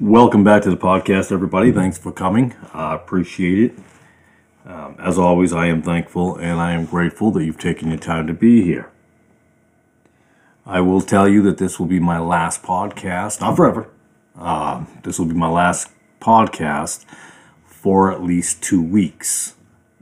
[0.00, 1.72] Welcome back to the podcast, everybody.
[1.72, 2.54] Thanks for coming.
[2.74, 3.78] I appreciate it.
[4.66, 8.26] Um, as always, I am thankful and I am grateful that you've taken your time
[8.26, 8.90] to be here.
[10.66, 13.88] I will tell you that this will be my last podcast, not forever.
[14.38, 15.88] Uh, this will be my last
[16.20, 17.06] podcast
[17.64, 19.54] for at least two weeks.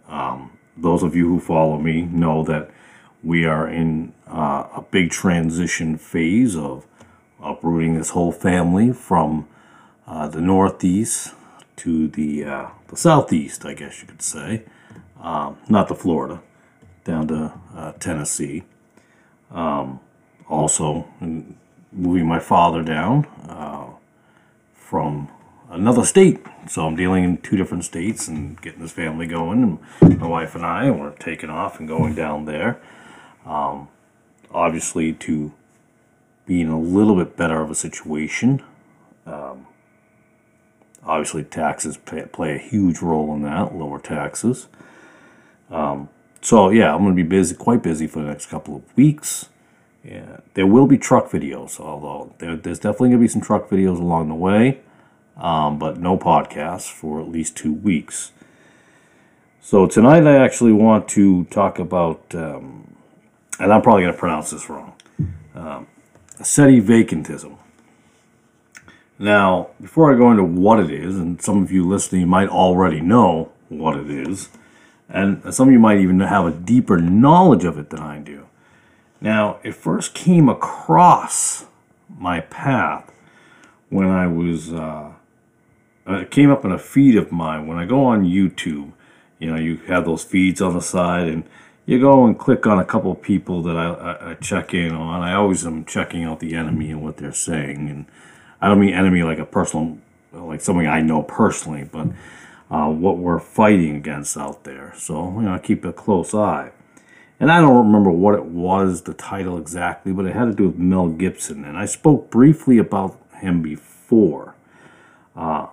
[0.09, 2.69] Um, those of you who follow me know that
[3.23, 6.85] we are in uh, a big transition phase of
[7.41, 9.47] uprooting this whole family from
[10.07, 11.35] uh, the northeast
[11.77, 14.63] to the uh, the southeast, I guess you could say,
[15.21, 16.43] um, not to Florida,
[17.05, 18.65] down to uh, Tennessee.
[19.51, 20.01] Um,
[20.49, 21.09] also,
[21.93, 23.87] moving my father down uh,
[24.75, 25.29] from
[25.71, 26.45] another state.
[26.69, 29.81] So I'm dealing in two different states and getting this family going.
[30.01, 32.81] And my wife and I were taking off and going down there.
[33.47, 33.89] Um,
[34.51, 35.53] obviously, to
[36.47, 38.63] be in a little bit better of a situation.
[39.27, 39.67] Um,
[41.05, 44.69] obviously, taxes pay, play a huge role in that, lower taxes.
[45.71, 46.09] Um,
[46.41, 49.49] so, yeah, I'm going to be busy, quite busy for the next couple of weeks.
[50.05, 53.71] Yeah, there will be truck videos, although there, there's definitely going to be some truck
[53.71, 54.81] videos along the way,
[55.39, 58.33] um, but no podcasts for at least two weeks.
[59.63, 62.95] So tonight I actually want to talk about, um,
[63.59, 64.93] and I'm probably going to pronounce this wrong,
[65.55, 65.87] um,
[66.83, 67.57] vacantism.
[69.19, 73.01] Now, before I go into what it is, and some of you listening might already
[73.01, 74.49] know what it is,
[75.09, 78.47] and some of you might even have a deeper knowledge of it than I do.
[79.21, 81.67] Now, it first came across
[82.19, 83.11] my path
[83.89, 85.13] when I was, uh,
[86.07, 87.67] it came up in a feed of mine.
[87.67, 88.93] When I go on YouTube,
[89.39, 91.45] you know, you have those feeds on the side and
[91.87, 94.93] you go and click on a couple of people that I, I, I check in
[94.93, 95.23] on.
[95.23, 97.89] I always am checking out the enemy and what they're saying.
[97.89, 98.07] And
[98.65, 99.99] I don't mean enemy like a personal,
[100.33, 102.09] like something I know personally, but
[102.71, 104.95] uh, what we're fighting against out there.
[104.97, 106.73] So, you know, keep a close eye
[107.41, 110.69] and I don't remember what it was, the title exactly, but it had to do
[110.69, 111.65] with Mel Gibson.
[111.65, 114.55] And I spoke briefly about him before.
[115.35, 115.67] Uh,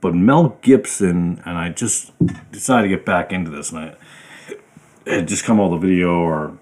[0.00, 2.12] but Mel Gibson, and I just
[2.50, 3.96] decided to get back into this, and I
[5.06, 6.58] had just come out the video or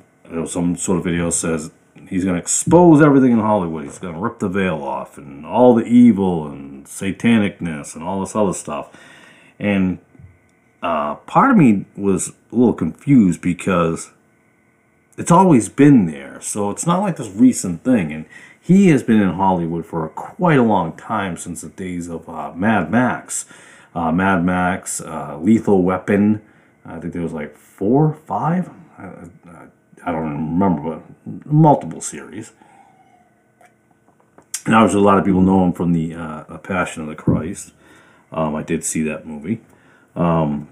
[0.47, 1.71] some sort of video says
[2.09, 3.85] he's going to expose everything in Hollywood.
[3.85, 8.21] He's going to rip the veil off and all the evil and satanicness and all
[8.21, 8.91] this other stuff.
[9.59, 9.99] And
[10.83, 14.13] uh, part of me was a little confused because
[15.17, 16.41] it's always been there.
[16.41, 18.13] So it's not like this recent thing.
[18.13, 18.27] And
[18.61, 22.53] he has been in Hollywood for quite a long time since the days of uh,
[22.55, 23.47] Mad Max.
[23.95, 26.43] Uh, Mad Max, uh, Lethal Weapon.
[26.85, 28.71] I think there was like four, five.
[28.99, 29.05] I,
[29.49, 29.67] I
[30.13, 32.53] don't remember, but multiple series.
[34.65, 37.73] And obviously, a lot of people know him from the uh, Passion of the Christ.
[38.33, 39.61] Um, I did see that movie.
[40.17, 40.69] Um,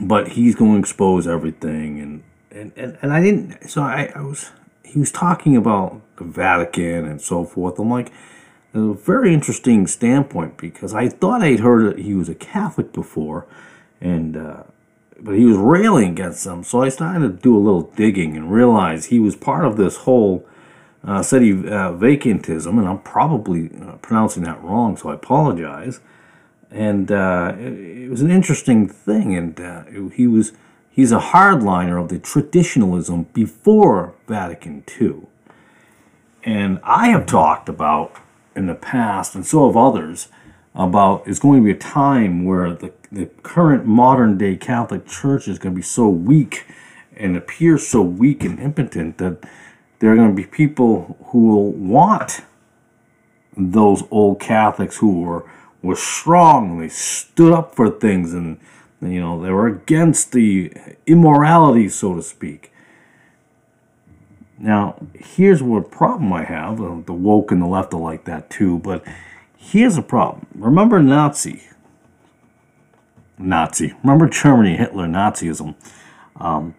[0.00, 3.68] but he's going to expose everything and and, and, and I didn't.
[3.68, 4.50] So I, I was.
[4.82, 7.78] He was talking about the Vatican and so forth.
[7.78, 8.12] I'm like,
[8.72, 13.46] a very interesting standpoint because I thought I'd heard that he was a Catholic before,
[14.00, 14.62] and uh,
[15.20, 16.64] but he was railing against them.
[16.64, 19.98] So I started to do a little digging and realize he was part of this
[19.98, 20.46] whole
[21.06, 26.00] uh, uh, vacantism, and I'm probably uh, pronouncing that wrong, so I apologize.
[26.70, 30.52] And uh, it, it, was an interesting thing, and uh, he was
[30.96, 35.26] He's a hardliner of the traditionalism before Vatican II.
[36.42, 38.16] And I have talked about
[38.54, 40.28] in the past, and so have others,
[40.76, 45.48] about it's going to be a time where the, the current modern day Catholic Church
[45.48, 46.66] is going to be so weak
[47.16, 49.38] and appear so weak and impotent that
[49.98, 52.42] there are going to be people who will want
[53.56, 55.50] those old Catholics who were,
[55.82, 58.60] were strong and they stood up for things and
[59.00, 60.72] you know, they were against the
[61.06, 62.72] immorality, so to speak.
[64.58, 66.80] Now, here's what problem I have.
[66.80, 69.04] Uh, the woke and the left are like that too, but
[69.66, 70.46] here's a problem.
[70.54, 71.62] Remember Nazi?
[73.38, 73.94] Nazi.
[74.02, 75.74] Remember Germany, Hitler, Nazism.
[76.36, 76.74] Um,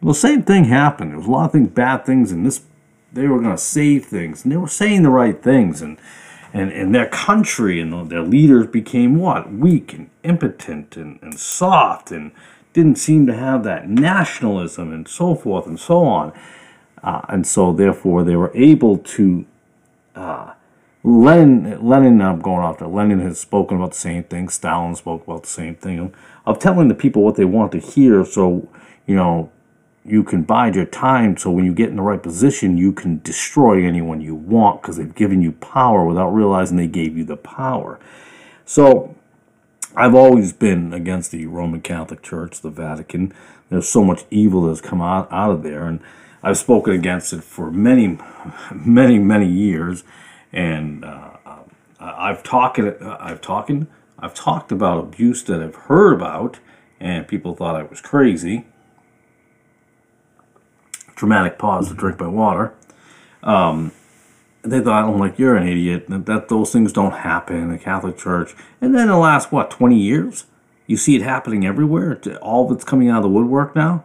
[0.00, 1.12] well, the same thing happened.
[1.12, 2.62] There was a lot of things, bad things, and this
[3.12, 5.98] they were going to save things, and they were saying the right things, and
[6.52, 9.50] and, and their country and their leaders became what?
[9.50, 12.32] Weak and impotent and, and soft and
[12.74, 16.32] didn't seem to have that nationalism and so forth and so on.
[17.02, 19.46] Uh, and so, therefore, they were able to.
[20.14, 20.52] Uh,
[21.04, 22.88] Lenin, Lenin, I'm going off there.
[22.88, 24.48] Lenin has spoken about the same thing.
[24.48, 26.14] Stalin spoke about the same thing
[26.46, 28.24] of telling the people what they want to hear.
[28.24, 28.68] So,
[29.06, 29.50] you know,
[30.04, 33.20] you can bide your time so when you get in the right position you can
[33.22, 37.36] destroy anyone you want because they've given you power without realizing they gave you the
[37.36, 38.00] power
[38.64, 39.14] so
[39.96, 43.32] i've always been against the roman catholic church the vatican
[43.70, 46.00] there's so much evil that's come out, out of there and
[46.42, 48.18] i've spoken against it for many
[48.74, 50.02] many many years
[50.52, 51.30] and uh,
[52.00, 53.70] i've talked i've talked
[54.18, 56.58] i've talked about abuse that i've heard about
[57.00, 58.66] and people thought i was crazy
[61.22, 62.74] dramatic pause to drink my water.
[63.44, 63.92] Um,
[64.62, 66.08] they thought, I'm like, you're an idiot.
[66.08, 68.56] That, that those things don't happen in the Catholic Church.
[68.80, 70.46] And then the last what 20 years,
[70.88, 72.20] you see it happening everywhere.
[72.42, 74.02] All of it's coming out of the woodwork now.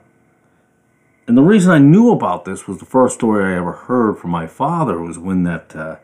[1.28, 4.30] And the reason I knew about this was the first story I ever heard from
[4.30, 5.96] my father was when that uh,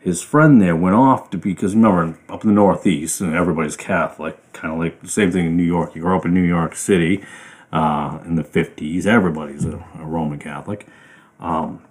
[0.00, 4.52] his friend there went off to because remember up in the Northeast and everybody's Catholic,
[4.52, 5.94] kind of like the same thing in New York.
[5.94, 7.24] You grow up in New York City
[7.72, 9.06] uh, in the 50s.
[9.06, 10.86] Everybody's a, a Roman Catholic.
[11.40, 11.82] Um,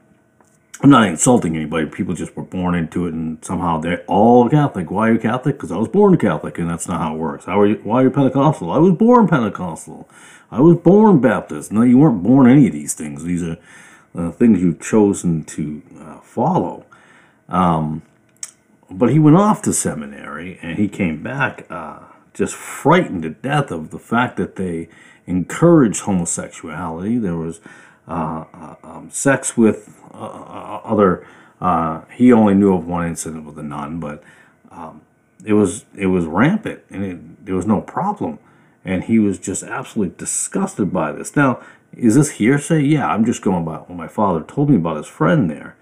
[0.81, 1.87] I'm not insulting anybody.
[1.87, 4.91] People just were born into it, and somehow they're all Catholic.
[4.91, 5.55] Why are you Catholic?
[5.55, 7.45] Because I was born Catholic, and that's not how it works.
[7.45, 7.75] How are you?
[7.83, 8.71] Why are you Pentecostal?
[8.71, 10.07] I was born Pentecostal.
[10.51, 11.71] I was born Baptist.
[11.71, 13.23] No, you weren't born any of these things.
[13.23, 13.57] These are
[14.15, 16.85] uh, things you've chosen to uh, follow.
[17.49, 18.01] Um,
[18.89, 21.99] but he went off to seminary, and he came back uh,
[22.33, 24.89] just frightened to death of the fact that they
[25.25, 27.17] encouraged homosexuality.
[27.17, 27.59] There was
[28.07, 31.27] uh, uh, um, sex with uh, uh other.
[31.59, 34.23] Uh, he only knew of one incident with a nun, but
[34.71, 35.01] um,
[35.43, 38.39] it was it was rampant, and it, there was no problem.
[38.85, 41.35] And he was just absolutely disgusted by this.
[41.35, 41.61] Now,
[41.91, 42.83] is this hearsay?
[42.83, 45.75] Yeah, I'm just going by what my father told me about his friend there.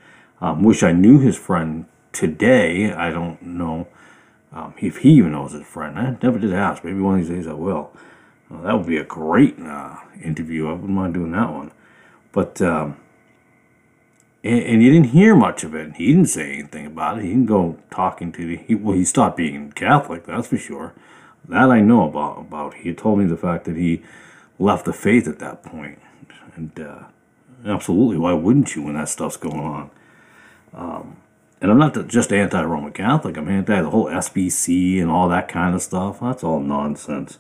[0.46, 2.94] Um, wish I knew his friend today.
[2.94, 3.88] I don't know
[4.54, 5.98] um, if he even knows his friend.
[5.98, 6.84] I never did ask.
[6.84, 7.92] Maybe one of these days I will.
[8.52, 10.68] That would be a great uh, interview.
[10.68, 11.72] I wouldn't mind doing that one.
[12.32, 12.98] But, um,
[14.44, 15.96] and, and, you didn't hear much of it.
[15.96, 17.24] He didn't say anything about it.
[17.24, 20.94] He didn't go talking to the, he, well, he stopped being Catholic, that's for sure.
[21.50, 22.38] That I know about.
[22.42, 22.76] about.
[22.76, 24.04] He told me the fact that he
[24.60, 25.98] left the faith at that point.
[26.56, 27.06] And uh,
[27.66, 29.90] absolutely, why wouldn't you when that stuff's going on?
[30.76, 31.18] Um,
[31.62, 33.38] and I'm not just anti-Roman Catholic.
[33.38, 36.20] I'm anti the whole SBC and all that kind of stuff.
[36.20, 37.40] That's all nonsense.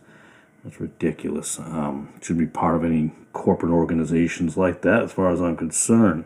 [0.64, 1.60] That's ridiculous.
[1.60, 6.26] Um, should be part of any corporate organizations like that, as far as I'm concerned.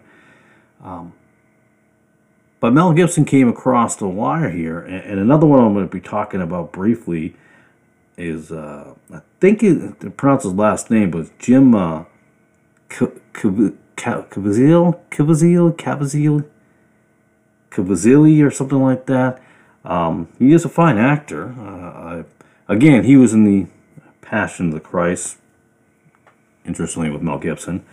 [0.82, 1.14] Um,
[2.60, 5.94] but Mel Gibson came across the wire here, and, and, another one I'm going to
[5.94, 7.36] be talking about briefly
[8.18, 12.06] is uh, I think it, to pronounce his last name was Jim uh,
[12.90, 16.46] Caviezel, Caviezel, Caviezel,
[17.72, 19.42] Caviezel, or something like that.
[19.86, 21.56] Um, he is a fine actor.
[21.58, 22.24] Uh, I,
[22.68, 23.68] again, he was in the
[24.22, 25.38] Passion of the Christ,
[26.66, 27.84] interestingly with Mel Gibson.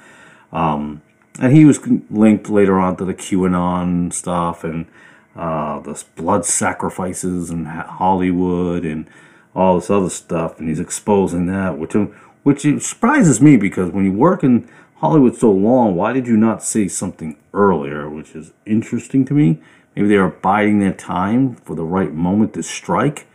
[0.52, 1.02] Um,
[1.40, 1.80] and he was
[2.10, 4.86] linked later on to the QAnon stuff and
[5.34, 9.08] uh, the blood sacrifices and Hollywood and
[9.54, 11.94] all this other stuff, and he's exposing that, which
[12.42, 16.62] which surprises me because when you work in Hollywood so long, why did you not
[16.62, 18.08] say something earlier?
[18.08, 19.58] Which is interesting to me.
[19.94, 23.26] Maybe they are biding their time for the right moment to strike.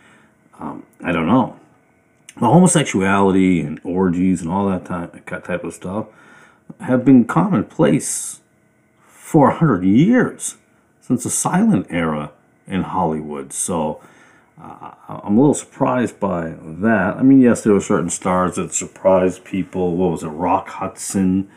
[0.60, 1.60] Um, I don't know
[2.40, 6.08] homosexuality and orgies and all that type, of stuff
[6.80, 8.40] have been commonplace
[9.08, 10.58] for a hundred years
[11.00, 12.32] since the silent era
[12.68, 13.54] in Hollywood.
[13.54, 14.02] So
[14.62, 17.18] I'm a little surprised by that.
[17.18, 19.98] I mean, yes, there were certain stars that surprised people.
[19.98, 21.50] What was it, Rock Hudson,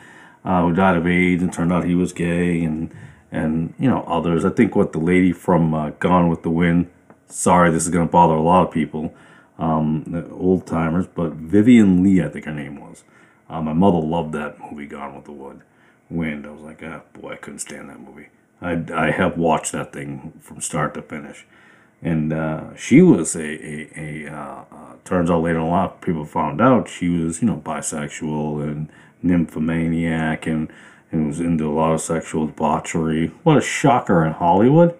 [0.44, 2.94] uh, who died of AIDS and turned out he was gay, and
[3.30, 4.44] and you know others.
[4.44, 6.90] I think what the lady from uh, Gone with the Wind.
[7.28, 9.12] Sorry, this is going to bother a lot of people
[9.58, 13.04] um, old timers, but Vivien Leigh, I think her name was.
[13.48, 15.60] Uh, my mother loved that movie, Gone with the Wood.
[16.10, 16.46] Wind.
[16.46, 18.28] I was like, ah, boy, I couldn't stand that movie.
[18.60, 21.46] I, I have watched that thing from start to finish.
[22.04, 26.26] And uh, she was a, a, a uh, uh, turns out later lot of people
[26.26, 28.90] found out she was, you know, bisexual and
[29.22, 30.70] nymphomaniac and,
[31.10, 33.28] and was into a lot of sexual debauchery.
[33.42, 34.94] What a shocker in Hollywood.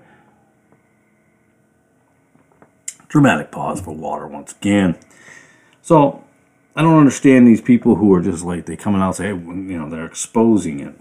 [3.08, 4.96] Dramatic pause for water once again.
[5.82, 6.24] So
[6.74, 9.34] I don't understand these people who are just like they come out and say, hey,
[9.34, 10.94] you know, they're exposing it.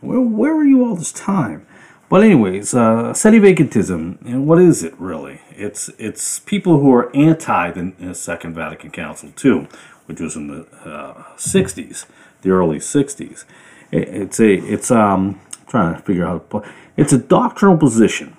[0.00, 1.66] Where where were you all this time?
[2.10, 5.40] But anyways, uh, sedevacantism, and what is it really?
[5.52, 9.68] It's it's people who are anti the Second Vatican Council too,
[10.06, 12.06] which was in the uh, '60s,
[12.42, 13.44] the early '60s.
[13.92, 18.36] It, it's a it's um I'm trying to figure out it's a doctrinal position.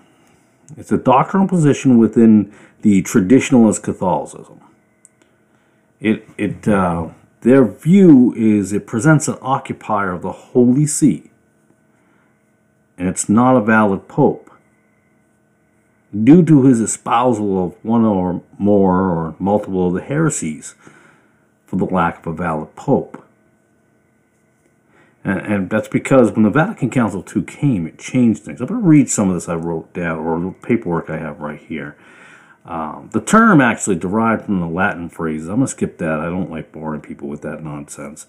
[0.77, 4.59] It's a doctrinal position within the traditionalist Catholicism.
[6.01, 7.09] It it uh,
[7.41, 11.30] Their view is it presents an occupier of the Holy See,
[13.01, 14.51] and it's not a valid pope.
[16.23, 20.75] Due to his espousal of one or more or multiple of the heresies
[21.65, 23.25] for the lack of a valid pope.
[25.23, 28.61] And, and that's because when the Vatican Council II came, it changed things.
[28.61, 31.39] I'm going to read some of this I wrote down, or the paperwork I have
[31.39, 31.97] right here.
[32.65, 35.47] Um, the term actually derived from the Latin phrase.
[35.47, 36.19] I'm going to skip that.
[36.19, 38.27] I don't like boring people with that nonsense.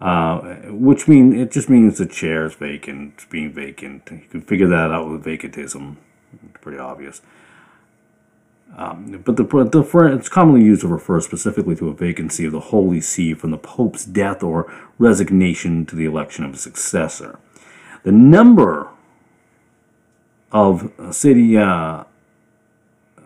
[0.00, 4.08] Uh, which mean it just means the chair is vacant, being vacant.
[4.10, 5.96] You can figure that out with vacantism.
[6.32, 7.20] It's pretty obvious.
[8.76, 12.60] Um, but the, the it's commonly used to refer specifically to a vacancy of the
[12.60, 17.38] Holy See from the Pope's death or resignation to the election of a successor.
[18.04, 18.88] The number
[20.52, 22.04] of city uh,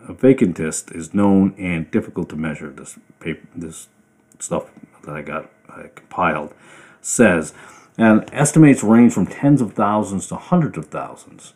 [0.07, 2.69] vacantist is known and difficult to measure.
[2.69, 3.87] This paper, this
[4.39, 4.71] stuff
[5.05, 6.53] that I got Uh, compiled
[7.01, 7.53] says,
[7.97, 11.53] and estimates range from tens of thousands to hundreds of thousands.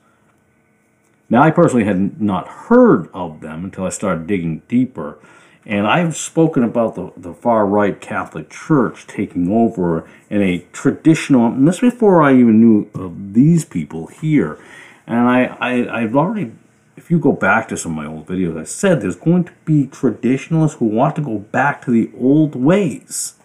[1.29, 5.19] Now, I personally had not heard of them until I started digging deeper.
[5.65, 11.47] And I've spoken about the, the far right Catholic Church taking over in a traditional,
[11.47, 14.57] and this before I even knew of these people here.
[15.05, 16.53] And I, I, I've already,
[16.97, 19.51] if you go back to some of my old videos, I said there's going to
[19.65, 23.35] be traditionalists who want to go back to the old ways,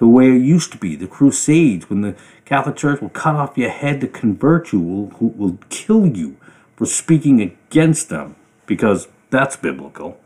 [0.00, 2.16] the way it used to be, the Crusades, when the
[2.46, 6.38] Catholic Church will cut off your head to convert you, will, will kill you
[6.74, 10.18] for speaking against them because that's biblical.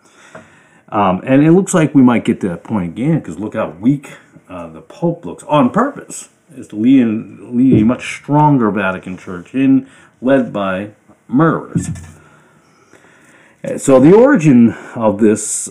[0.90, 3.70] Um, and it looks like we might get to that point again because look how
[3.70, 4.12] weak
[4.48, 7.04] uh, the Pope looks on purpose is to lead,
[7.40, 9.90] lead a much stronger Vatican Church in
[10.22, 10.92] led by
[11.26, 11.88] murderers.
[13.78, 15.70] So the origin of this,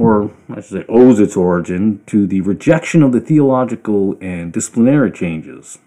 [0.00, 5.12] or I should say, owes its origin to the rejection of the theological and disciplinary
[5.12, 5.78] changes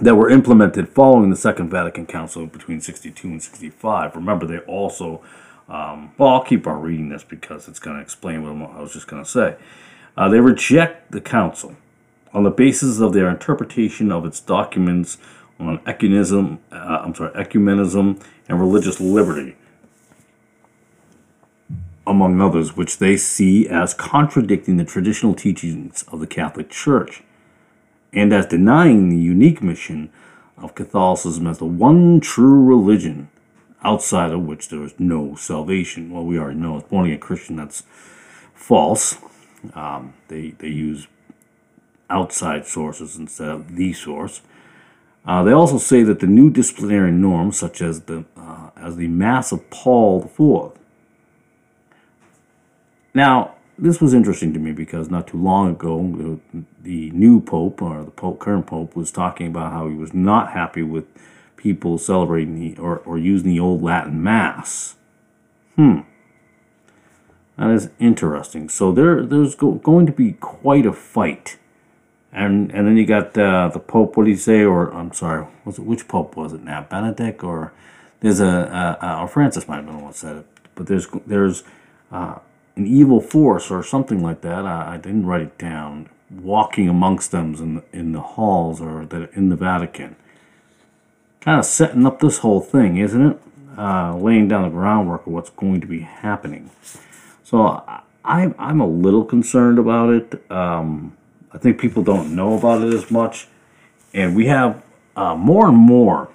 [0.00, 4.16] that were implemented following the Second Vatican Council between 62 and 65.
[4.16, 5.20] Remember, they also,
[5.68, 8.94] um, well, I'll keep on reading this because it's going to explain what I was
[8.94, 9.56] just going to say.
[10.16, 11.76] Uh, they reject the Council
[12.32, 15.18] on the basis of their interpretation of its documents
[15.58, 19.56] on ecumenism, uh, I'm sorry, ecumenism and religious liberty,
[22.10, 27.22] among others, which they see as contradicting the traditional teachings of the Catholic Church
[28.12, 30.10] and as denying the unique mission
[30.58, 33.28] of Catholicism as the one true religion
[33.82, 36.10] outside of which there is no salvation.
[36.10, 37.84] Well, we already know as born again Christian that's
[38.54, 39.16] false.
[39.74, 41.06] Um, they, they use
[42.10, 44.42] outside sources instead of the source.
[45.24, 49.06] Uh, they also say that the new disciplinary norms, such as the uh, as the
[49.06, 50.79] Mass of Paul IV.
[53.14, 56.40] Now, this was interesting to me because not too long ago,
[56.82, 60.52] the, new pope or the pope, current pope was talking about how he was not
[60.52, 61.04] happy with
[61.56, 64.96] people celebrating the or, or using the old Latin mass.
[65.76, 66.00] Hmm.
[67.56, 68.68] That is interesting.
[68.68, 71.58] So there, there's go, going to be quite a fight,
[72.32, 74.16] and and then you got uh, the Pope.
[74.16, 74.62] What do you say?
[74.62, 76.86] Or I'm sorry, was it which Pope was it now?
[76.88, 77.72] Benedict or
[78.20, 80.46] there's a, a, or Francis might have been the one said it.
[80.74, 81.64] But there's there's
[82.10, 82.38] uh,
[82.80, 84.64] an evil force or something like that.
[84.66, 86.08] I, I didn't write it down.
[86.30, 90.16] Walking amongst them in the, in the halls or the, in the Vatican.
[91.40, 93.40] Kind of setting up this whole thing, isn't it?
[93.76, 96.70] Uh, laying down the groundwork of what's going to be happening.
[97.42, 97.82] So
[98.24, 100.50] I, I'm a little concerned about it.
[100.50, 101.16] Um,
[101.52, 103.48] I think people don't know about it as much.
[104.14, 104.82] And we have
[105.16, 106.28] uh, more and more,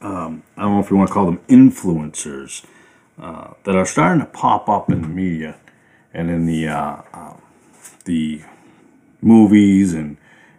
[0.00, 2.64] um, I don't know if you want to call them influencers,
[3.20, 5.54] uh, that are starting to pop up in the media
[6.14, 7.34] and in the uh, uh,
[8.06, 8.40] the
[9.20, 10.16] movies and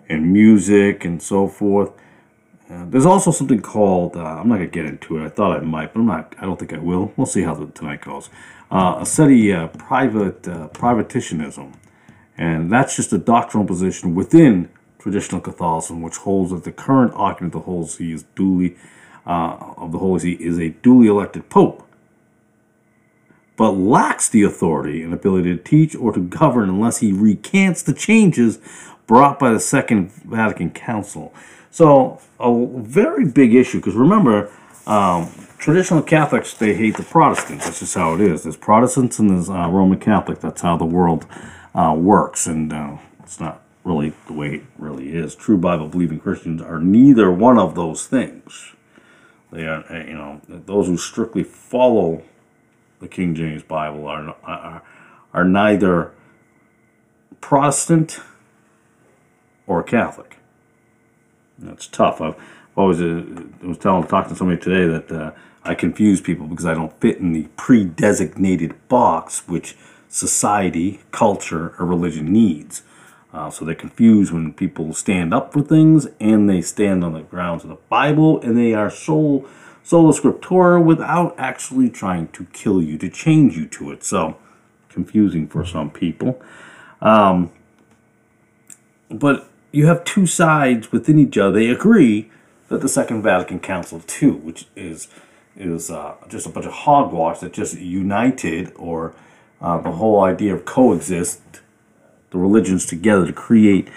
[0.07, 1.91] and music and so forth.
[2.69, 5.25] Uh, there's also something called uh, I'm not gonna get into it.
[5.25, 6.35] I thought I might, but I'm not.
[6.37, 7.11] I don't think I will.
[7.17, 8.29] We'll see how the, tonight goes.
[8.69, 11.73] a study private privatism,
[12.37, 17.55] and that's just a doctrinal position within traditional Catholicism, which holds that the current occupant
[17.55, 18.77] of the Holy See is duly
[19.25, 21.87] of the Holy See is a duly elected pope
[23.61, 27.93] but lacks the authority and ability to teach or to govern unless he recants the
[27.93, 28.57] changes
[29.05, 31.31] brought by the Second Vatican Council.
[31.69, 34.51] So, a very big issue, because remember,
[34.87, 37.65] um, traditional Catholics, they hate the Protestants.
[37.65, 38.41] That's just how it is.
[38.41, 40.39] There's Protestants and there's uh, Roman Catholic.
[40.39, 41.27] That's how the world
[41.75, 42.47] uh, works.
[42.47, 45.35] And uh, it's not really the way it really is.
[45.35, 48.73] True Bible believing Christians are neither one of those things.
[49.51, 52.23] They are, you know, those who strictly follow
[53.01, 54.81] the King James Bible are are,
[55.33, 56.11] are neither
[57.41, 58.19] Protestant
[59.67, 60.37] or Catholic.
[61.59, 62.21] That's tough.
[62.21, 62.35] I've
[62.75, 63.23] always uh,
[63.63, 65.31] I was telling talking to somebody today that uh,
[65.63, 69.75] I confuse people because I don't fit in the pre-designated box which
[70.09, 72.83] society, culture, or religion needs.
[73.33, 77.21] Uh, so they're confused when people stand up for things and they stand on the
[77.21, 79.47] grounds of the Bible and they are sola,
[79.83, 84.03] sola scriptura without actually trying to kill you, to change you to it.
[84.03, 84.37] So
[84.89, 86.41] confusing for some people.
[87.01, 87.51] Um,
[89.09, 91.59] but you have two sides within each other.
[91.59, 92.29] They agree
[92.69, 95.07] that the Second Vatican Council too, which is
[95.55, 99.13] is uh, just a bunch of hogwash that just united, or
[99.61, 101.41] uh, the whole idea of coexist
[102.31, 103.89] the religions together to create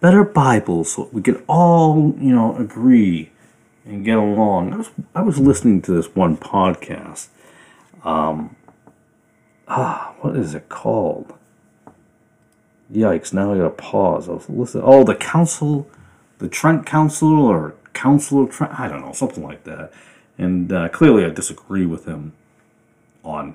[0.00, 3.30] better Bibles so we can all, you know, agree
[3.84, 4.72] and get along.
[4.72, 7.28] I was I was listening to this one podcast.
[8.04, 8.56] Um,
[9.68, 11.34] ah, what is it called?
[12.92, 13.32] Yikes!
[13.32, 14.28] Now I gotta pause.
[14.28, 14.84] I was listening.
[14.86, 15.88] Oh, the Council,
[16.38, 18.78] the Trent Council or Council of Trent.
[18.78, 19.92] I don't know, something like that.
[20.38, 22.32] And uh, clearly, I disagree with him
[23.22, 23.54] on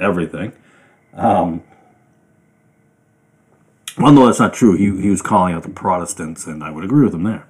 [0.00, 0.52] everything.
[1.12, 1.62] Um,
[3.98, 4.76] well, no, that's not true.
[4.76, 7.46] He, he was calling out the Protestants, and I would agree with him there.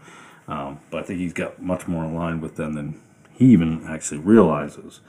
[0.49, 3.01] Um, but I think he's got much more line with them than
[3.35, 5.01] he even actually realizes.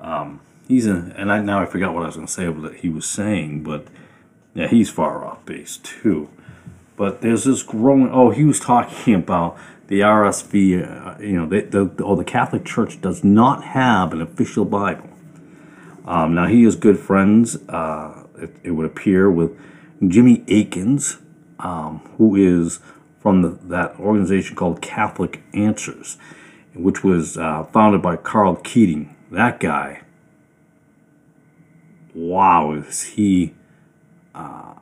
[0.00, 2.88] Um, he's and I now I forgot what I was going to say that he
[2.88, 3.86] was saying, but
[4.54, 6.30] yeah, he's far off base too.
[6.96, 8.10] But there's this growing.
[8.12, 9.58] Oh, he was talking about
[9.88, 11.16] the RSV.
[11.16, 15.10] Uh, you know, the, the oh, the Catholic Church does not have an official Bible.
[16.06, 17.56] Um, now he is good friends.
[17.68, 19.58] Uh, it, it would appear with
[20.06, 21.18] Jimmy Akins,
[21.58, 22.80] um, who is
[23.20, 26.16] from the, that organization called Catholic Answers,
[26.74, 29.14] which was uh, founded by Karl Keating.
[29.30, 30.02] That guy,
[32.14, 33.54] wow, is he?
[34.34, 34.74] Uh,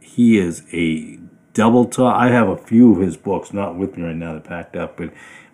[0.00, 1.18] he is a
[1.54, 2.14] double talk.
[2.14, 4.96] I have a few of his books, not with me right now, they're packed up,
[4.96, 5.12] but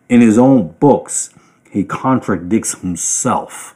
[0.09, 1.31] in his own books,
[1.71, 3.75] he contradicts himself.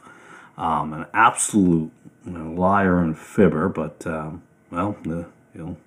[0.57, 1.91] Um, an absolute
[2.25, 5.77] you know, liar and fibber, but um, well, uh, he'll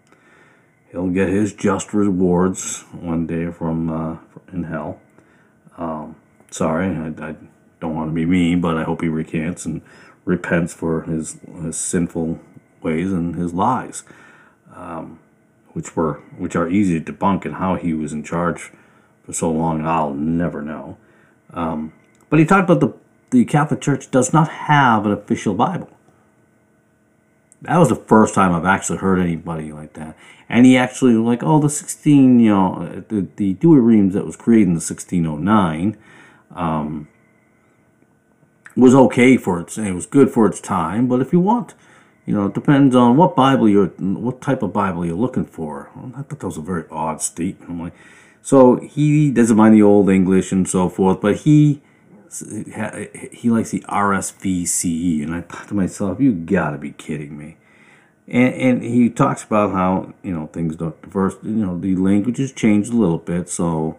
[0.90, 4.16] he'll get his just rewards one day from uh,
[4.52, 5.00] in hell.
[5.76, 6.16] Um,
[6.50, 7.36] sorry, I, I,
[7.78, 9.82] don't want to be mean, but I hope he recants and
[10.24, 12.40] repents for his, his sinful
[12.82, 14.02] ways and his lies,
[14.74, 15.18] um,
[15.74, 17.44] which were which are easy to debunk.
[17.44, 18.72] And how he was in charge
[19.24, 20.96] for so long, I'll never know.
[21.52, 21.92] Um,
[22.30, 22.94] but he talked about the
[23.30, 25.90] the Catholic Church does not have an official Bible
[27.62, 30.16] that was the first time I've actually heard anybody like that.
[30.48, 34.68] And he actually like, oh, the 16, you know, the, the Douay-Rheims that was created
[34.68, 35.96] in the 1609
[36.54, 37.08] um,
[38.76, 41.08] was okay for its, it was good for its time.
[41.08, 41.74] But if you want,
[42.26, 45.90] you know, it depends on what Bible you're, what type of Bible you're looking for.
[46.14, 47.70] I thought that was a very odd statement.
[47.70, 47.94] I'm like,
[48.42, 51.82] so he doesn't mind the old English and so forth, but he
[53.32, 57.56] he likes the RSVCE, and I thought to myself, you gotta be kidding me.
[58.28, 62.38] And, and he talks about how you know things don't first you know the language
[62.38, 63.98] has changed a little bit, so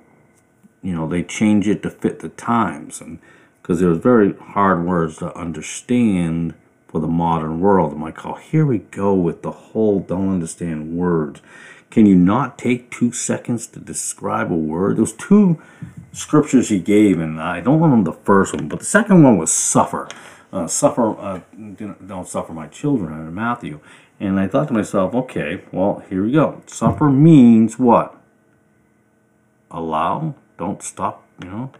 [0.81, 3.19] you know they change it to fit the times, and
[3.61, 6.53] because there's very hard words to understand
[6.87, 7.93] for the modern world.
[7.93, 11.41] I'm like, oh, here we go with the whole don't understand words.
[11.89, 14.97] Can you not take two seconds to describe a word?
[14.97, 15.61] Those two
[16.17, 19.51] scriptures he gave, and I don't remember the first one, but the second one was
[19.51, 20.08] suffer.
[20.51, 21.41] Uh, suffer, uh,
[22.06, 23.80] don't suffer my children, in Matthew.
[24.19, 26.63] And I thought to myself, okay, well, here we go.
[26.65, 28.15] Suffer means what?
[29.69, 31.71] Allow, don't stop, you know?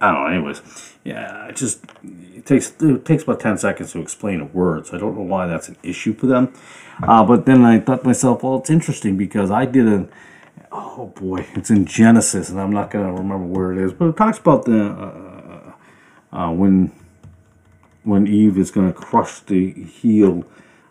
[0.00, 0.62] I don't know, anyways.
[1.04, 4.96] Yeah, it just it takes it takes about 10 seconds to explain a word, so
[4.96, 6.52] I don't know why that's an issue for them.
[7.02, 10.08] Uh, but then I thought to myself, well, it's interesting because I did a
[10.74, 14.08] oh boy, it's in Genesis, and I'm not going to remember where it is, but
[14.08, 14.84] it talks about the
[16.32, 16.92] uh, uh, when
[18.02, 20.44] when Eve is going to crush the heel,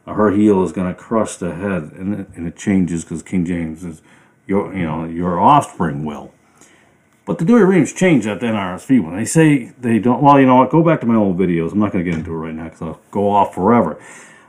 [0.08, 3.22] uh, her heel is going to crush the head, and it, and it changes because
[3.22, 4.02] King James is
[4.48, 6.34] your you know your offspring will.
[7.26, 10.22] But the Douay-Rheims change that NRSV when they say they don't.
[10.22, 10.70] Well, you know what?
[10.70, 11.72] Go back to my old videos.
[11.72, 14.02] I'm not going to get into it right now because I'll go off forever.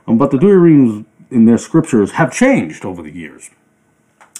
[0.07, 3.49] Um, but the Douay-Rheims in their scriptures have changed over the years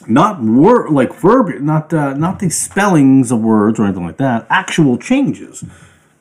[0.07, 4.47] not word like verb, not uh, not the spellings of words or anything like that.
[4.49, 5.63] Actual changes,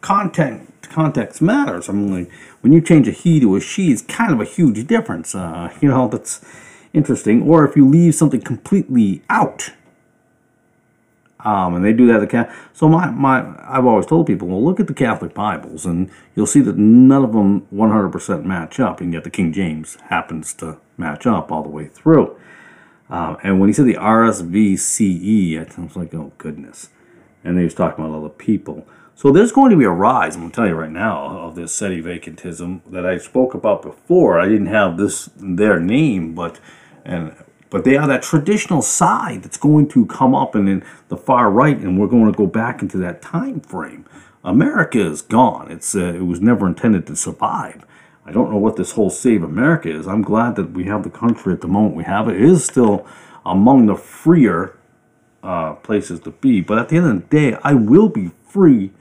[0.00, 1.88] content context matters.
[1.88, 2.32] I mean, like
[2.62, 5.34] when you change a he to a she, it's kind of a huge difference.
[5.34, 6.44] Uh, you know, that's
[6.94, 7.42] interesting.
[7.42, 9.70] Or if you leave something completely out,
[11.44, 12.56] Um, and they do that at Catholic.
[12.72, 16.46] So my, my, I've always told people, well, look at the Catholic Bibles, and you'll
[16.46, 20.78] see that none of them 100% match up, and yet the King James happens to
[20.96, 22.36] match up all the way through.
[23.10, 26.90] Um, and when he said the RSVCE, I was like, oh goodness.
[27.42, 28.86] And he was talking about other people.
[29.16, 31.54] So there's going to be a rise, I'm going to tell you right now, of
[31.54, 34.40] this sedevacantism that I spoke about before.
[34.40, 36.58] I didn't have this their name, but
[37.04, 37.36] and
[37.70, 41.50] but they are that traditional side that's going to come up and in the far
[41.50, 44.04] right, and we're going to go back into that time frame.
[44.42, 45.70] America is gone.
[45.70, 47.84] It's uh, it was never intended to survive.
[48.26, 50.06] I don't know what this whole save America is.
[50.06, 52.28] I'm glad that we have the country at the moment we have.
[52.28, 53.06] It is still
[53.44, 54.78] among the freer
[55.42, 56.60] uh, places to be.
[56.62, 58.92] But at the end of the day, I will be free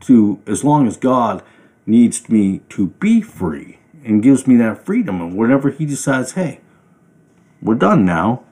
[0.00, 1.42] to as long as God
[1.86, 5.20] needs me to be free and gives me that freedom.
[5.20, 6.60] And whenever He decides, hey,
[7.62, 8.42] we're done now.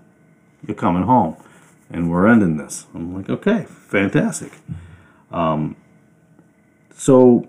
[0.66, 1.36] You're coming home.
[1.90, 2.86] And we're ending this.
[2.94, 4.52] I'm like, okay, fantastic.
[5.30, 5.76] Um,
[6.94, 7.48] so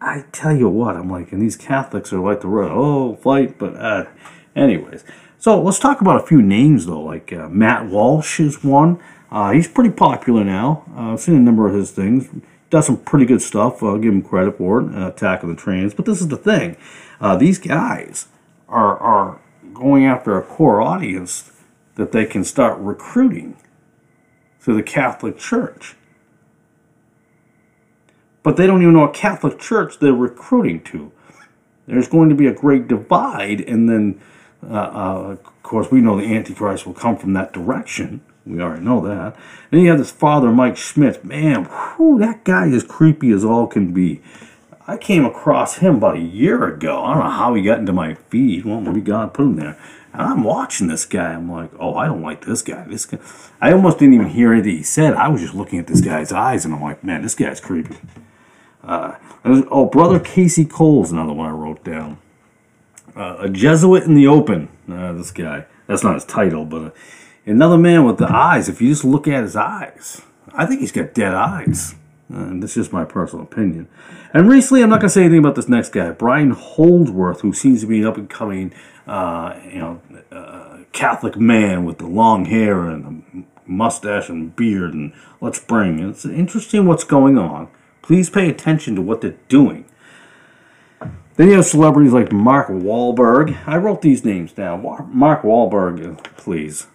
[0.00, 2.70] I tell you what, I'm like, and these Catholics are like the road.
[2.72, 4.04] Oh, flight, but uh,
[4.54, 5.04] anyways.
[5.38, 7.02] So let's talk about a few names though.
[7.02, 9.00] Like uh, Matt Walsh is one.
[9.30, 10.84] Uh, he's pretty popular now.
[10.96, 12.28] Uh, I've seen a number of his things.
[12.68, 13.82] Does some pretty good stuff.
[13.82, 14.94] I'll give him credit for it.
[14.94, 15.94] Uh, Attack of the Trans.
[15.94, 16.76] But this is the thing:
[17.20, 18.28] uh, these guys
[18.68, 19.40] are are
[19.72, 21.52] going after a core audience
[21.96, 23.56] that they can start recruiting
[24.64, 25.96] to the Catholic Church.
[28.46, 31.10] But they don't even know what Catholic Church they're recruiting to.
[31.88, 34.20] There's going to be a great divide, and then,
[34.62, 38.20] uh, uh, of course, we know the Antichrist will come from that direction.
[38.46, 39.34] We already know that.
[39.72, 41.24] Then you have this Father Mike Schmitz.
[41.24, 44.22] Man, whew, that guy is creepy as all can be.
[44.86, 47.02] I came across him about a year ago.
[47.02, 48.64] I don't know how he got into my feed.
[48.64, 49.76] Well, maybe God put him there.
[50.12, 51.32] And I'm watching this guy.
[51.32, 52.84] I'm like, oh, I don't like this guy.
[52.84, 53.18] This guy.
[53.60, 55.14] I almost didn't even hear anything he said.
[55.14, 57.96] I was just looking at this guy's eyes, and I'm like, man, this guy's creepy.
[58.86, 62.18] Uh, oh, brother Casey Cole's another one I wrote down.
[63.14, 64.68] Uh, a Jesuit in the open.
[64.90, 65.66] Uh, this guy.
[65.86, 66.90] That's not his title, but uh,
[67.44, 68.68] another man with the eyes.
[68.68, 70.22] If you just look at his eyes,
[70.52, 71.94] I think he's got dead eyes.
[72.28, 73.88] And this is my personal opinion.
[74.34, 77.52] And recently, I'm not going to say anything about this next guy, Brian Holdsworth, who
[77.52, 78.74] seems to be an up and coming,
[79.06, 80.00] uh, you know,
[80.32, 84.92] uh, Catholic man with the long hair and the mustache and beard.
[84.92, 86.00] And let's bring.
[86.00, 87.68] It's interesting what's going on.
[88.06, 89.84] Please pay attention to what they're doing.
[91.34, 93.58] Then you have celebrities like Mark Wahlberg.
[93.66, 94.82] I wrote these names down.
[95.12, 96.86] Mark Wahlberg, please.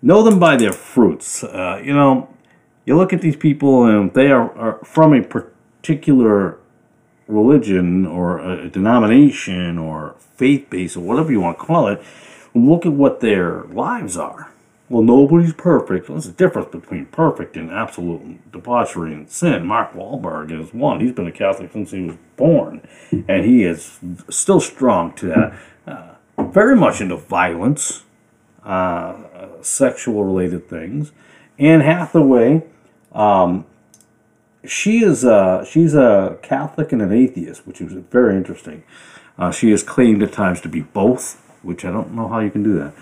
[0.00, 1.42] Know them by their fruits.
[1.42, 2.32] Uh, you know,
[2.84, 6.60] you look at these people and they are, are from a particular
[7.26, 12.00] religion or a denomination or faith base or whatever you want to call it,
[12.54, 14.49] look at what their lives are.
[14.90, 16.08] Well, nobody's perfect.
[16.08, 19.64] There's a difference between perfect and absolute debauchery and sin.
[19.64, 21.00] Mark Wahlberg is one.
[21.00, 23.98] He's been a Catholic since he was born, and he is
[24.28, 25.58] still strong to that.
[25.86, 28.02] Uh, very much into violence,
[28.64, 29.16] uh,
[29.62, 31.12] sexual related things.
[31.58, 32.64] Anne Hathaway
[33.12, 33.66] um,
[34.64, 38.82] she is a, she's a Catholic and an atheist, which is very interesting.
[39.38, 42.50] Uh, she has claimed at times to be both, which I don't know how you
[42.50, 42.94] can do that.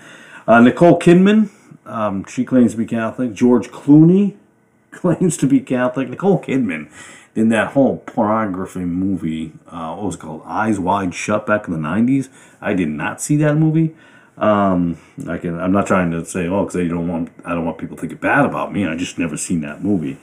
[0.49, 1.51] Uh, Nicole Kidman,
[1.85, 3.35] um, she claims to be Catholic.
[3.35, 4.35] George Clooney
[4.91, 6.09] claims to be Catholic.
[6.09, 6.91] Nicole Kidman
[7.35, 10.41] in that whole pornography movie, uh, what was it called?
[10.45, 12.29] Eyes Wide Shut back in the 90s.
[12.59, 13.95] I did not see that movie.
[14.39, 15.59] Um, I can.
[15.59, 17.29] I'm not trying to say, oh, because I don't want.
[17.45, 18.87] I don't want people to think bad about me.
[18.87, 20.17] I just never seen that movie.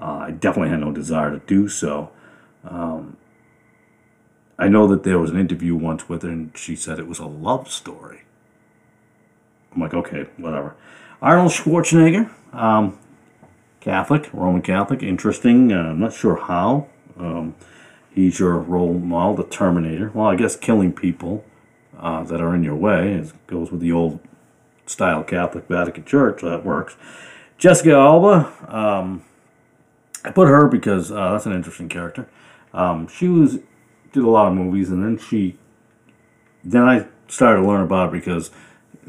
[0.00, 2.10] Uh, I definitely had no desire to do so.
[2.64, 3.16] Um,
[4.58, 7.20] I know that there was an interview once with her, and she said it was
[7.20, 8.22] a love story.
[9.78, 10.74] I'm like, okay, whatever.
[11.22, 12.98] Arnold Schwarzenegger, um,
[13.80, 15.72] Catholic, Roman Catholic, interesting.
[15.72, 16.88] Uh, I'm not sure how.
[17.16, 17.54] Um,
[18.12, 20.10] he's your role model, the Terminator.
[20.12, 21.44] Well, I guess killing people
[21.96, 23.14] uh, that are in your way.
[23.14, 24.18] It goes with the old
[24.86, 26.96] style Catholic Vatican Church, so that works.
[27.56, 29.24] Jessica Alba, um,
[30.24, 32.28] I put her because uh, that's an interesting character.
[32.74, 33.58] Um, she was
[34.12, 35.56] did a lot of movies, and then she,
[36.64, 38.50] then I started to learn about her because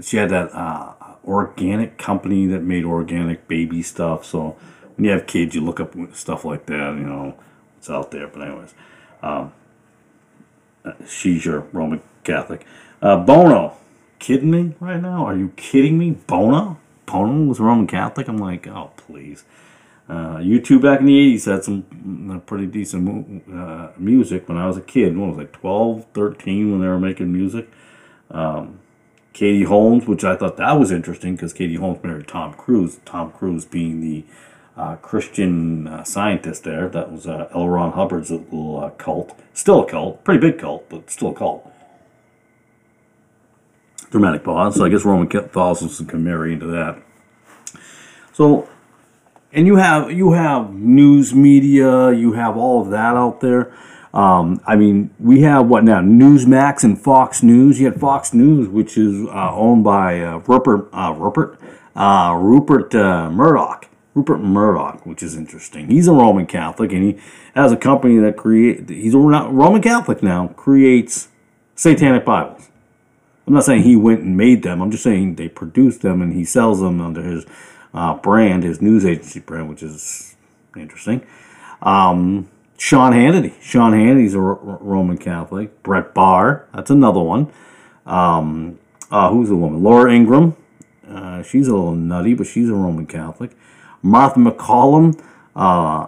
[0.01, 0.93] she had that uh,
[1.25, 4.25] organic company that made organic baby stuff.
[4.25, 4.57] So
[4.95, 6.95] when you have kids, you look up stuff like that.
[6.97, 7.35] You know,
[7.77, 8.27] it's out there.
[8.27, 8.73] But anyways,
[9.21, 9.53] um,
[11.07, 12.65] she's your Roman Catholic.
[13.01, 13.77] Uh, Bono,
[14.19, 15.25] kidding me right now?
[15.25, 16.11] Are you kidding me?
[16.11, 16.77] Bono?
[17.05, 18.27] Bono was Roman Catholic?
[18.27, 19.45] I'm like, oh, please.
[20.07, 24.65] Uh, U2 back in the 80s had some uh, pretty decent uh, music when I
[24.65, 25.15] was a kid.
[25.15, 27.69] When I was like 12, 13 when they were making music.
[28.31, 28.79] Um,
[29.33, 32.99] Katie Holmes, which I thought that was interesting because Katie Holmes married Tom Cruise.
[33.05, 34.25] Tom Cruise being the
[34.75, 36.89] uh, Christian uh, scientist there.
[36.89, 37.67] That was uh, L.
[37.67, 39.37] Ron Hubbard's little uh, cult.
[39.53, 41.69] Still a cult, pretty big cult, but still a cult.
[44.09, 44.75] Dramatic pause.
[44.75, 47.01] So I guess Roman Catholicism can marry into that.
[48.33, 48.67] So,
[49.51, 53.73] and you have you have news media, you have all of that out there.
[54.13, 55.99] Um, I mean, we have what now?
[56.01, 57.79] Newsmax and Fox News.
[57.79, 61.59] You had Fox News, which is uh, owned by uh, Rupert uh, Rupert
[61.95, 63.85] uh, Rupert uh, Murdoch.
[64.15, 65.87] Rupert Murdoch, which is interesting.
[65.87, 67.21] He's a Roman Catholic, and he
[67.53, 68.89] has a company that create.
[68.89, 70.47] He's a Roman Catholic now.
[70.47, 71.29] Creates
[71.75, 72.69] satanic Bibles.
[73.45, 74.81] I'm not saying he went and made them.
[74.81, 77.45] I'm just saying they produced them, and he sells them under his
[77.93, 80.35] uh, brand, his news agency brand, which is
[80.75, 81.25] interesting.
[81.81, 83.61] Um, Sean Hannity.
[83.61, 85.83] Sean Hannity's a Roman Catholic.
[85.83, 87.51] Bret Baier, that's another one.
[88.05, 88.79] Um,
[89.11, 89.83] uh, who's the woman?
[89.83, 90.55] Laura Ingraham.
[91.05, 93.51] Uh, she's a little nutty, but she's a Roman Catholic.
[94.01, 95.21] Martha MacCallum.
[95.55, 96.07] Uh,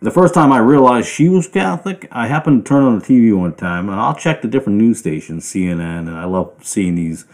[0.00, 3.36] the first time I realized she was Catholic, I happened to turn on the TV
[3.36, 7.24] one time, and I'll check the different news stations, CNN, and I love seeing these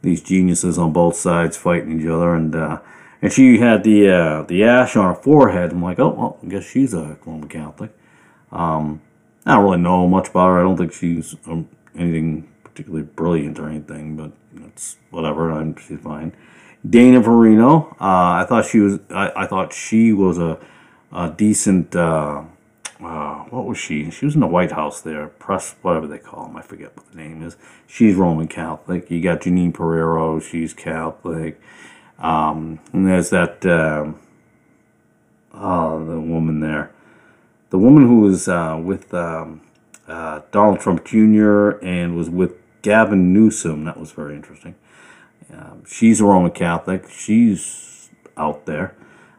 [0.00, 2.34] these geniuses on both sides fighting each other.
[2.34, 2.80] And uh,
[3.20, 5.72] and she had the uh, the ash on her forehead.
[5.72, 7.90] I'm like, oh, well, I guess she's a Roman Catholic.
[8.52, 9.00] Um,
[9.44, 10.60] I don't really know much about her.
[10.60, 14.32] I don't think she's um, anything particularly brilliant or anything, but
[14.66, 15.50] it's whatever.
[15.50, 16.32] I'm she's fine.
[16.88, 17.92] Dana Perino.
[17.92, 19.00] Uh, I thought she was.
[19.10, 20.58] I, I thought she was a,
[21.12, 21.94] a decent.
[21.96, 22.44] Uh,
[23.02, 24.10] uh, what was she?
[24.10, 26.56] She was in the White House there, press, whatever they call them.
[26.56, 27.56] I forget what the name is.
[27.86, 29.10] She's Roman Catholic.
[29.10, 30.38] You got Jeanine Pirro.
[30.38, 31.60] She's Catholic.
[32.18, 33.66] Um, and there's that.
[33.66, 34.12] Uh,
[35.52, 36.92] oh, the woman there,
[37.72, 39.62] the woman who was uh, with um,
[40.06, 41.70] uh, Donald Trump Jr.
[41.82, 43.84] and was with Gavin Newsom.
[43.84, 44.74] That was very interesting.
[45.50, 47.08] Um, she's a Roman Catholic.
[47.08, 48.94] She's out there.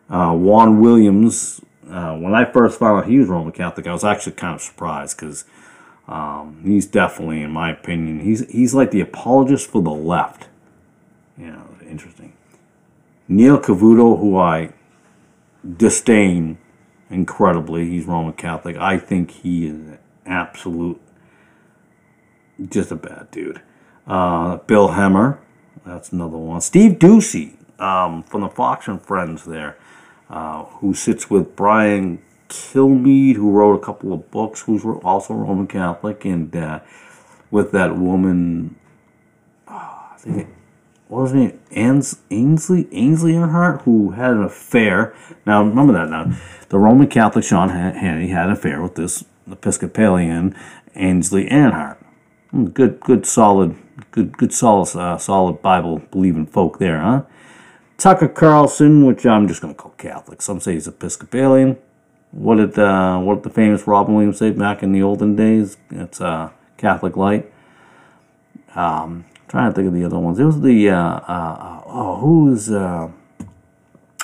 [0.10, 1.62] Uh, Juan Williams.
[1.88, 4.62] Uh, when I first found out he was Roman Catholic, I was actually kind of
[4.62, 5.46] surprised because
[6.08, 10.48] um, he's definitely, in my opinion, he's he's like the apologist for the left.
[11.38, 12.34] You know, interesting.
[13.28, 14.74] Neil Cavuto, who I
[15.78, 16.58] disdain
[17.14, 18.76] incredibly, he's Roman Catholic.
[18.78, 21.00] I think he is an absolute,
[22.70, 23.62] just a bad dude.
[24.06, 25.40] Uh, Bill Hemmer,
[25.86, 26.62] that's another one.
[26.62, 29.78] Steve Doocy um, from the Fox and Friends there,
[30.30, 35.68] uh, who sits with Brian Kilmeade, who wrote a couple of books, who's also Roman
[35.68, 36.80] Catholic, and uh,
[37.52, 38.76] with that woman,
[39.68, 40.50] oh, I think,
[41.08, 41.60] what was his name?
[41.72, 45.16] Ans- Ainsley Ainsley Earhardt, who had an affair.
[45.46, 46.10] Now remember that.
[46.10, 46.36] Now
[46.70, 50.56] the Roman Catholic Sean Hannity had an affair with this Episcopalian
[50.96, 51.98] Ainsley Earhardt.
[52.52, 53.76] Hmm, good, good, solid
[54.12, 57.24] good, good, solid, uh, solid Bible believing folk there, huh?
[57.98, 60.42] Tucker Carlson, which I'm just going to call Catholic.
[60.42, 61.78] Some say he's Episcopalian.
[62.32, 65.78] What did uh, what did the famous Robin Williams say back in the olden days?
[65.92, 67.52] It's uh, Catholic light.
[68.76, 70.40] Um, trying to think of the other ones.
[70.40, 73.12] It was the uh, uh, oh, who's uh,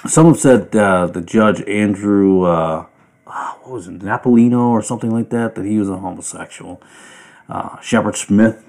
[0.07, 2.87] someone said uh, the judge Andrew uh,
[3.27, 6.81] ah, what was it Napolino or something like that that he was a homosexual.
[7.47, 8.65] Uh, Shepard Smith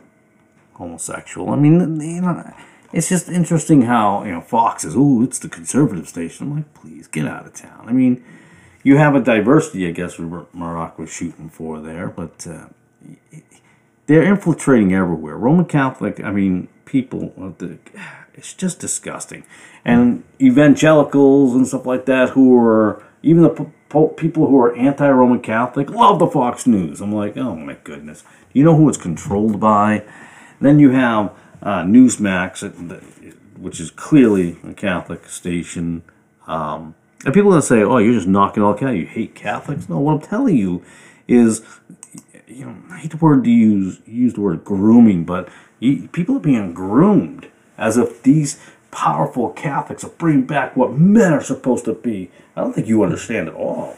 [0.75, 1.49] homosexual.
[1.49, 2.55] I mean, you know,
[2.93, 4.95] it's just interesting how you know Fox is.
[4.95, 6.47] Oh, it's the conservative station.
[6.47, 7.87] I'm like, please get out of town.
[7.89, 8.23] I mean,
[8.83, 12.67] you have a diversity, I guess, Robert Murdoch was shooting for there, but uh,
[14.07, 15.37] they're infiltrating everywhere.
[15.37, 16.21] Roman Catholic.
[16.23, 17.55] I mean, people.
[18.35, 19.45] It's just disgusting,
[19.85, 23.71] and evangelicals and stuff like that who are even the
[24.17, 27.01] people who are anti-Roman Catholic love the Fox News.
[27.01, 28.23] I'm like, oh my goodness.
[28.23, 30.05] Do you know who it's controlled by?
[30.61, 31.33] Then you have
[31.63, 32.63] uh, Newsmax,
[33.59, 36.03] which is clearly a Catholic station.
[36.47, 39.01] Um, and people that say, "Oh, you're just knocking all Catholics.
[39.01, 40.83] You hate Catholics." No, what I'm telling you
[41.29, 41.63] is,
[42.51, 46.37] you know, I hate the word to use use the word grooming, but you, people
[46.37, 48.61] are being groomed as if these
[48.91, 52.31] powerful Catholics are bringing back what men are supposed to be.
[52.57, 53.97] I don't think you understand at all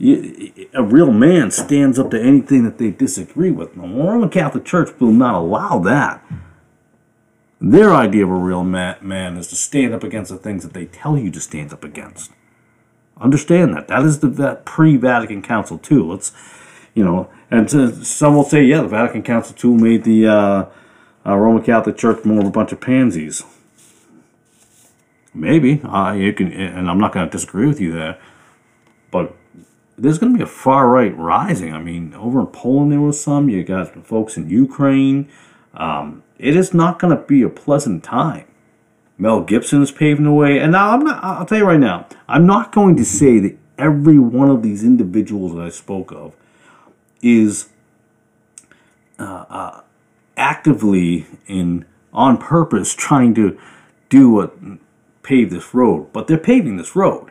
[0.00, 3.74] a real man stands up to anything that they disagree with.
[3.74, 6.24] The Roman Catholic Church will not allow that.
[7.60, 10.86] Their idea of a real man is to stand up against the things that they
[10.86, 12.30] tell you to stand up against.
[13.20, 13.88] Understand that.
[13.88, 16.08] That is the that pre-Vatican Council too.
[16.08, 16.32] Let's,
[16.94, 17.70] you know, and
[18.06, 20.66] some will say, yeah, the Vatican Council too made the uh,
[21.26, 23.42] uh, Roman Catholic Church more of a bunch of pansies.
[25.34, 28.18] Maybe uh, you can, and I'm not going to disagree with you there,
[29.10, 29.34] but
[29.96, 31.72] there's going to be a far right rising.
[31.72, 33.48] I mean, over in Poland there was some.
[33.48, 35.28] You got folks in Ukraine.
[35.74, 38.46] Um, it is not going to be a pleasant time.
[39.16, 40.58] Mel Gibson is paving the way.
[40.58, 43.56] And now I'm not, I'll tell you right now, I'm not going to say that
[43.76, 46.34] every one of these individuals that I spoke of
[47.22, 47.68] is
[49.18, 49.80] uh, uh,
[50.36, 53.58] actively in on purpose trying to
[54.08, 54.56] do what
[55.22, 57.30] pave this road, but they're paving this road.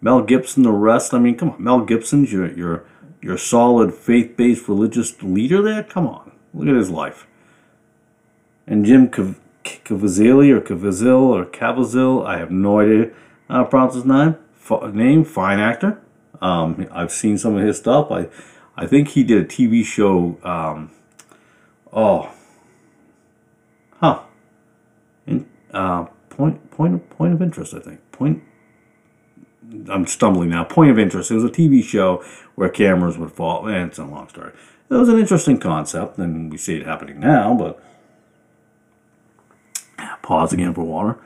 [0.00, 1.12] Mel Gibson, the rest.
[1.12, 2.84] I mean, come on, Mel Gibson's your your
[3.20, 5.82] your solid faith-based religious leader there.
[5.82, 7.26] Come on, look at his life.
[8.66, 13.10] And Jim Cav- or Cavazil or Cavazil, I have no idea
[13.48, 14.36] how to pronounce his name.
[14.92, 16.00] Name, fine actor.
[16.40, 18.10] Um, I've seen some of his stuff.
[18.10, 18.28] I,
[18.76, 20.38] I think he did a TV show.
[20.42, 20.90] Um,
[21.92, 22.30] oh,
[23.98, 24.22] huh.
[25.26, 27.74] In, uh, point, point, point of interest.
[27.74, 28.42] I think point.
[29.90, 30.64] I'm stumbling now.
[30.64, 31.30] Point of interest.
[31.30, 33.66] It was a TV show where cameras would fall.
[33.66, 34.52] And it's a long story.
[34.88, 37.54] It was an interesting concept, and we see it happening now.
[37.54, 37.82] But
[40.22, 41.18] pause again for water.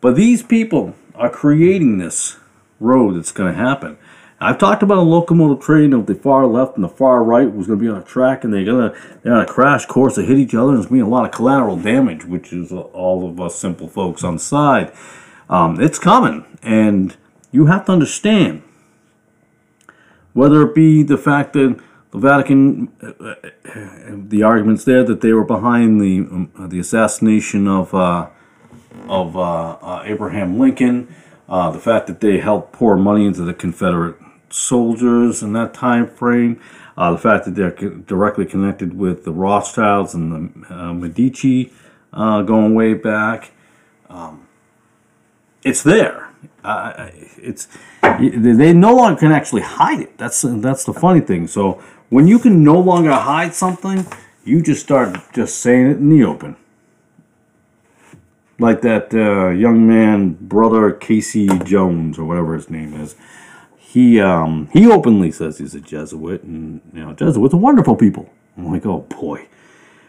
[0.00, 2.36] But these people are creating this
[2.80, 3.96] road that's going to happen.
[4.44, 7.66] I've talked about a locomotive train of the far left and the far right was
[7.66, 10.16] going to be on a track, and they're going to they're on a crash course.
[10.16, 12.52] They hit each other, and there's going to be a lot of collateral damage, which
[12.52, 14.92] is all of us simple folks on the side.
[15.48, 17.16] Um, it's coming, and
[17.52, 18.62] you have to understand
[20.34, 21.80] whether it be the fact that
[22.10, 23.34] the Vatican, uh,
[24.28, 28.28] the arguments there that they were behind the um, the assassination of uh,
[29.08, 31.14] of uh, uh, Abraham Lincoln,
[31.48, 34.16] uh, the fact that they helped pour money into the Confederate
[34.54, 36.60] soldiers in that time frame,
[36.96, 41.72] the fact that they're directly connected with the Rothschilds and the Medici
[42.12, 43.52] going way back.
[44.08, 44.46] Um,
[45.62, 46.28] it's there.
[47.38, 47.68] it's
[48.02, 50.18] they no longer can actually hide it.
[50.18, 51.46] That's that's the funny thing.
[51.46, 54.06] So when you can no longer hide something,
[54.44, 56.56] you just start just saying it in the open.
[58.58, 63.16] Like that uh, young man, brother Casey Jones, or whatever his name is.
[63.94, 68.28] He um, he openly says he's a Jesuit, and you know Jesuits are wonderful people.
[68.56, 69.46] I'm like, oh boy.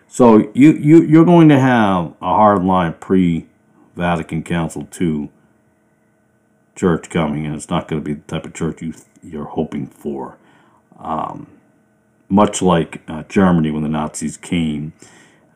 [0.07, 3.45] So you you you're going to have a hard line pre
[3.95, 5.29] Vatican Council II
[6.75, 9.85] church coming, and it's not going to be the type of church you you're hoping
[9.85, 10.39] for.
[10.97, 11.45] Um,
[12.27, 14.93] much like uh, Germany when the Nazis came,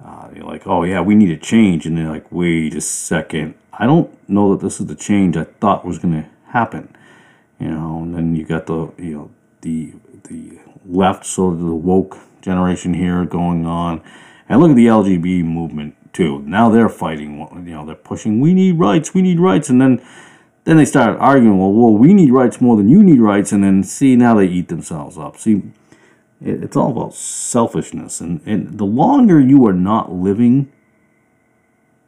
[0.06, 3.56] uh, you're like, oh yeah, we need a change, and they're like, wait a second,
[3.74, 6.96] I don't know that this is the change I thought was going to happen,
[7.60, 8.02] you know.
[8.04, 9.94] And then you got the you know the
[10.24, 14.02] the left, sort of the woke generation here going on,
[14.48, 16.40] and look at the LGBT movement too.
[16.42, 20.02] Now they're fighting, you know, they're pushing, we need rights, we need rights, and then
[20.66, 23.64] then they start arguing, well, well, we need rights more than you need rights, and
[23.64, 25.38] then see now they eat themselves up.
[25.38, 25.64] See,
[26.42, 30.72] it's all about selfishness, and, and the longer you are not living,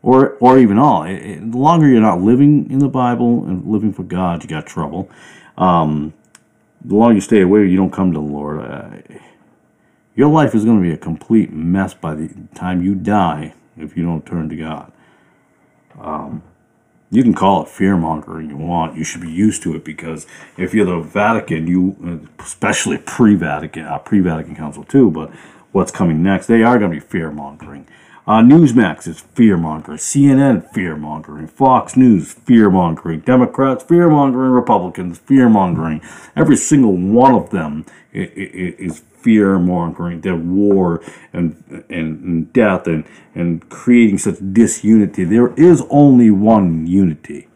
[0.04, 3.66] or or even all, it, it, the longer you're not living in the Bible and
[3.66, 5.10] living for God, you got trouble.
[5.58, 6.14] Um,
[6.84, 8.60] the longer you stay away, you don't come to the Lord.
[8.60, 8.90] Uh,
[10.16, 13.96] your life is going to be a complete mess by the time you die if
[13.96, 14.92] you don't turn to God.
[16.00, 16.44] Um,
[17.12, 18.98] you can call it fear mongering you want.
[18.98, 20.26] You should be used to it because
[20.58, 25.30] if you're the Vatican, you especially pre-Vatican, uh, pre-Vatican Council too, but
[25.74, 27.86] what's coming next, they are going to be fear mongering.
[28.28, 29.98] Uh, Newsmax is fear mongering.
[29.98, 31.48] CNN fear mongering.
[31.48, 33.22] Fox News fear mongering.
[33.22, 34.52] Democrats fear mongering.
[34.52, 36.02] Republicans fear mongering.
[36.36, 41.02] Every single one of them is fear mongering, their war
[41.34, 43.06] and, and, and death and,
[43.36, 45.24] and creating such disunity.
[45.24, 47.48] There is only one unity.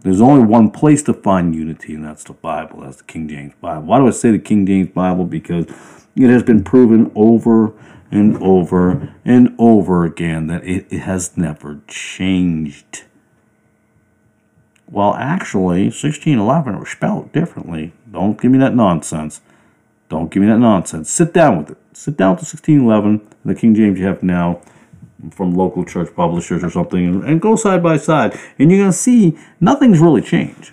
[0.00, 2.82] There's only one place to find unity, and that's the Bible.
[2.82, 3.84] That's the King James Bible.
[3.84, 5.24] Why do I say the King James Bible?
[5.24, 5.66] Because
[6.16, 7.72] it has been proven over
[8.14, 13.04] and over and over again that it, it has never changed.
[14.88, 17.92] Well, actually, 1611 was spelled differently.
[18.10, 19.40] Don't give me that nonsense.
[20.08, 21.10] Don't give me that nonsense.
[21.10, 21.78] Sit down with it.
[21.92, 24.60] Sit down with the 1611, the King James you have now
[25.30, 28.38] from local church publishers or something, and go side by side.
[28.58, 30.72] And you're going to see nothing's really changed.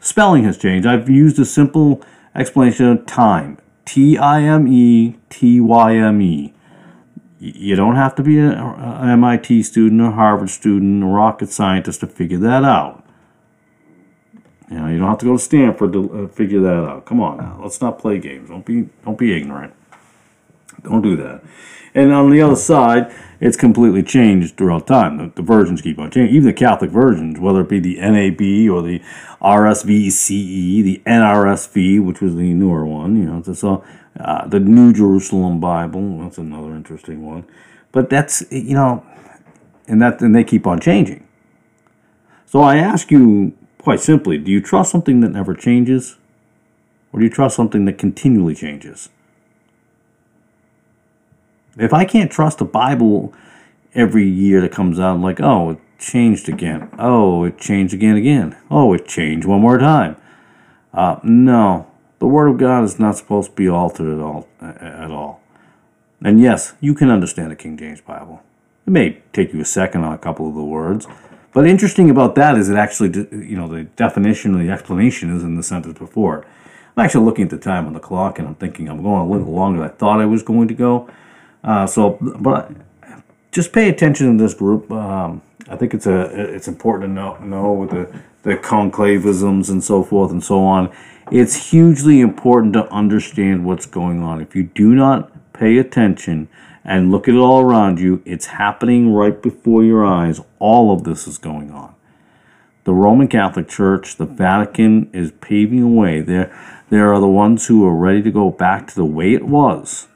[0.00, 0.86] Spelling has changed.
[0.86, 2.02] I've used a simple
[2.34, 6.54] explanation of time T I M E T Y M E.
[7.40, 12.08] You don't have to be an MIT student, a Harvard student, a rocket scientist to
[12.08, 13.04] figure that out.
[14.70, 17.06] You know, you don't have to go to Stanford to uh, figure that out.
[17.06, 18.50] Come on now, let's not play games.
[18.50, 19.72] Don't be don't be ignorant.
[20.82, 21.42] Don't do that.
[21.94, 25.16] And on the other side, it's completely changed throughout time.
[25.16, 26.34] The, the versions keep on changing.
[26.34, 29.00] Even the Catholic versions, whether it be the NAB or the
[29.40, 33.84] RSVCE, the NRSV, which was the newer one, you know, so
[34.18, 36.18] uh, the New Jerusalem Bible.
[36.20, 37.44] That's another interesting one.
[37.92, 39.04] But that's you know,
[39.86, 41.26] and that and they keep on changing.
[42.46, 46.16] So I ask you quite simply, do you trust something that never changes?
[47.12, 49.08] Or do you trust something that continually changes?
[51.78, 53.32] If I can't trust the Bible
[53.94, 56.90] every year that comes out, I'm like, oh, it changed again.
[56.98, 58.56] Oh, it changed again, again.
[58.70, 60.16] Oh, it changed one more time.
[60.92, 61.87] Uh, no,
[62.18, 64.48] the Word of God is not supposed to be altered at all.
[64.60, 65.40] At all.
[66.22, 68.42] And yes, you can understand the King James Bible.
[68.86, 71.06] It may take you a second on a couple of the words,
[71.52, 75.42] but interesting about that is it actually, you know, the definition or the explanation is
[75.42, 76.44] in the sentence before.
[76.96, 79.30] I'm actually looking at the time on the clock and I'm thinking I'm going a
[79.30, 81.08] little longer than I thought I was going to go.
[81.62, 82.72] Uh, so, but
[83.52, 84.90] just pay attention to this group.
[84.90, 86.20] Um, I think it's a
[86.54, 90.90] it's important to know know with the the conclavisms and so forth and so on.
[91.30, 94.40] It's hugely important to understand what's going on.
[94.40, 96.48] If you do not pay attention
[96.84, 100.40] and look at it all around you, it's happening right before your eyes.
[100.58, 101.94] All of this is going on.
[102.84, 106.22] The Roman Catholic Church, the Vatican is paving a way.
[106.22, 106.50] There,
[106.88, 110.08] there are the ones who are ready to go back to the way it was.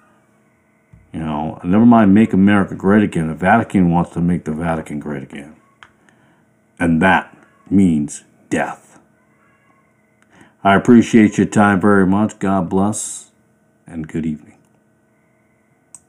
[1.13, 3.29] You know, never mind make America great again.
[3.29, 5.57] The Vatican wants to make the Vatican great again.
[6.81, 7.37] And that
[7.69, 8.82] means death.
[10.65, 12.39] I appreciate your time very much.
[12.39, 13.31] God bless
[13.87, 14.52] and good evening.